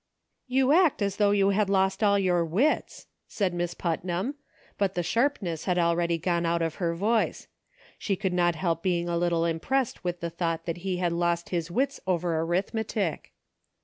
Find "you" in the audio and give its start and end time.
0.47-0.71, 1.29-1.49